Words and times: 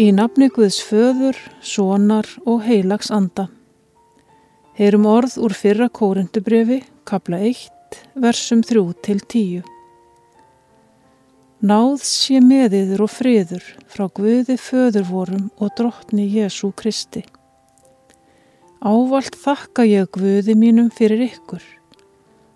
Í 0.00 0.06
nafni 0.16 0.46
Guðs 0.48 0.78
föður, 0.80 1.36
sonar 1.60 2.24
og 2.48 2.62
heilags 2.64 3.10
anda. 3.12 3.50
Heyrum 4.78 5.04
orð 5.04 5.34
úr 5.44 5.52
fyrra 5.52 5.90
kórindubrefi, 5.92 6.78
kapla 7.04 7.36
1, 7.44 7.98
versum 8.24 8.62
3 8.64 8.86
til 9.04 9.20
10. 9.20 9.60
Náð 11.68 12.00
sé 12.08 12.40
meðiður 12.40 13.04
og 13.04 13.12
friður 13.12 13.68
frá 13.92 14.06
Guði 14.16 14.56
föðurvorum 14.56 15.50
og 15.60 15.76
drottni 15.76 16.30
Jésu 16.32 16.72
Kristi. 16.72 17.26
Ávalt 18.80 19.36
þakka 19.36 19.84
ég 19.84 20.08
Guði 20.16 20.56
mínum 20.56 20.88
fyrir 20.88 21.28
ykkur. 21.28 21.64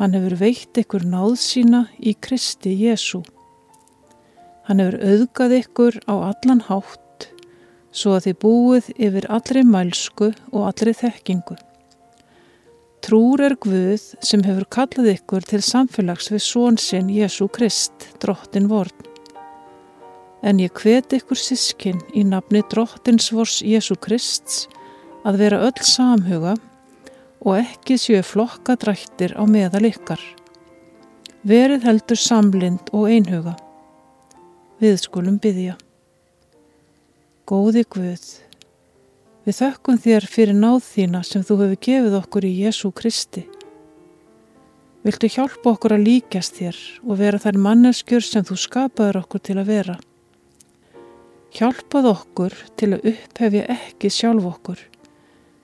Hann 0.00 0.16
hefur 0.16 0.40
veitt 0.40 0.78
ykkur 0.80 1.04
náð 1.04 1.36
sína 1.44 1.88
í 2.00 2.16
Kristi 2.16 2.78
Jésu. 2.80 3.26
Hann 4.70 4.80
hefur 4.80 5.02
auðgað 5.04 5.60
ykkur 5.66 6.06
á 6.08 6.32
allan 6.32 6.64
hátt 6.64 7.02
svo 7.96 8.16
að 8.16 8.28
þið 8.28 8.36
búið 8.44 8.90
yfir 9.08 9.26
allri 9.32 9.62
mælsku 9.64 10.30
og 10.52 10.68
allri 10.68 10.92
þekkingu. 10.96 11.56
Trúr 13.06 13.42
er 13.46 13.54
Guð 13.62 14.02
sem 14.24 14.42
hefur 14.42 14.66
kallað 14.76 15.12
ykkur 15.12 15.44
til 15.46 15.60
samfélags 15.62 16.30
við 16.32 16.42
svonsinn 16.42 17.12
Jésu 17.12 17.46
Krist, 17.54 18.08
drottin 18.22 18.66
vorn. 18.70 19.12
En 20.42 20.58
ég 20.62 20.74
hvet 20.74 21.14
ykkur 21.16 21.38
sískin 21.38 22.00
í 22.14 22.24
nafni 22.26 22.64
drottins 22.70 23.30
vors 23.34 23.60
Jésu 23.62 23.96
Krists 24.02 24.66
að 25.26 25.40
vera 25.44 25.62
öll 25.68 25.86
samhuga 25.86 26.56
og 27.46 27.60
ekki 27.60 27.96
séu 28.00 28.24
flokka 28.26 28.74
drættir 28.80 29.36
á 29.38 29.42
meðal 29.46 29.86
ykkar. 29.86 30.20
Verið 31.46 31.86
heldur 31.86 32.18
samlind 32.18 32.90
og 32.90 33.06
einhuga. 33.06 33.54
Við 34.82 34.98
skulum 35.06 35.38
byggja. 35.38 35.78
Góði 37.46 37.84
Guð, 37.86 38.22
við 39.46 39.54
þökkum 39.54 39.98
þér 40.02 40.24
fyrir 40.26 40.56
náð 40.58 40.80
þína 40.82 41.20
sem 41.22 41.44
þú 41.46 41.56
hefur 41.60 41.78
gefið 41.86 42.16
okkur 42.18 42.46
í 42.48 42.50
Jésu 42.64 42.88
Kristi. 42.90 43.44
Viltu 45.06 45.30
hjálpa 45.30 45.76
okkur 45.76 45.94
að 45.94 46.08
líkjast 46.08 46.58
þér 46.58 46.80
og 47.04 47.20
vera 47.20 47.38
þær 47.44 47.58
manneskjur 47.68 48.26
sem 48.26 48.48
þú 48.48 48.56
skapaður 48.64 49.20
okkur 49.20 49.44
til 49.46 49.56
að 49.62 49.70
vera. 49.70 49.94
Hjálpað 51.54 52.10
okkur 52.16 52.58
til 52.82 52.90
að 52.96 53.06
upphefja 53.12 53.62
ekki 53.76 54.10
sjálf 54.10 54.50
okkur, 54.50 54.82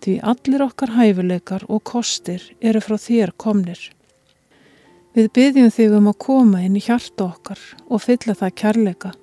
því 0.00 0.16
allir 0.32 0.66
okkar 0.70 0.96
hæfileikar 0.96 1.68
og 1.68 1.84
kostir 1.92 2.48
eru 2.64 2.80
frá 2.80 2.96
þér 2.96 3.36
komnir. 3.36 3.84
Við 5.12 5.28
byggjum 5.28 5.68
þig 5.76 6.00
um 6.00 6.08
að 6.08 6.20
koma 6.24 6.64
inn 6.64 6.80
í 6.80 6.86
hjarta 6.88 7.28
okkar 7.28 7.60
og 7.84 8.06
fylla 8.08 8.32
það 8.32 8.58
kærleika. 8.64 9.16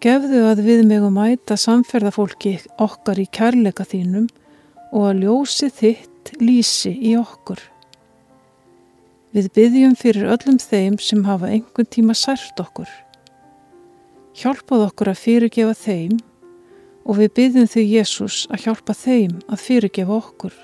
Gefðu 0.00 0.38
að 0.48 0.62
við 0.64 0.78
megum 0.88 1.12
mæta 1.12 1.58
samferðafólki 1.60 2.54
okkar 2.80 3.18
í 3.20 3.26
kærleika 3.36 3.84
þínum 3.84 4.30
og 4.96 5.02
að 5.10 5.20
ljósi 5.26 5.68
þitt 5.76 6.32
lísi 6.40 6.94
í 7.10 7.12
okkur. 7.20 7.60
Við 9.36 9.50
byggjum 9.58 9.98
fyrir 10.00 10.32
öllum 10.32 10.56
þeim 10.56 10.96
sem 11.04 11.20
hafa 11.28 11.52
einhvern 11.52 11.90
tíma 11.92 12.16
sært 12.16 12.64
okkur. 12.64 12.88
Hjálpað 14.40 14.86
okkur 14.86 15.12
að 15.12 15.22
fyrirgefa 15.26 15.76
þeim 15.84 16.16
og 17.04 17.20
við 17.20 17.32
byggjum 17.36 17.70
þau 17.76 17.84
Jésús 17.84 18.42
að 18.48 18.64
hjálpa 18.64 18.96
þeim 18.96 19.38
að 19.52 19.64
fyrirgefa 19.68 20.16
okkur. 20.16 20.58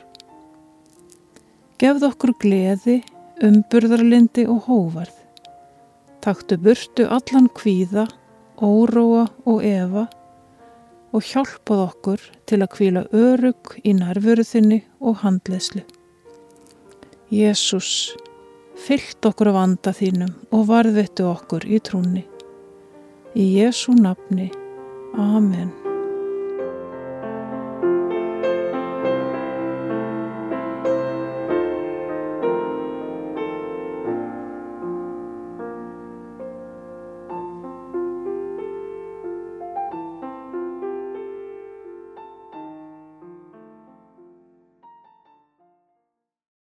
Gefðu 1.77 2.09
okkur 2.09 2.39
gleði, 2.41 3.03
umburðarlindi 3.45 4.49
og 4.49 4.65
hóvarð. 4.71 5.17
Taktu 6.25 6.57
burtu 6.57 7.05
allan 7.05 7.53
kvíða 7.53 8.09
óróa 8.63 9.27
og 9.45 9.65
efa 9.65 10.07
og 11.15 11.25
hjálpað 11.25 11.83
okkur 11.87 12.25
til 12.49 12.61
að 12.61 12.73
kvíla 12.75 13.05
örug 13.17 13.77
í 13.85 13.95
nærveru 13.97 14.45
þinni 14.45 14.83
og 15.01 15.23
handleðslu. 15.23 15.85
Jésús, 17.33 18.13
fyllt 18.77 19.25
okkur 19.27 19.51
af 19.55 19.63
anda 19.63 19.95
þínum 19.97 20.35
og 20.53 20.69
varðvettu 20.71 21.27
okkur 21.31 21.67
í 21.67 21.81
trúni. 21.81 22.27
Í 23.37 23.49
Jésú 23.57 23.97
nafni. 23.97 24.51
Amen. 25.17 25.86